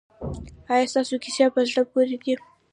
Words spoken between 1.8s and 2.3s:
پورې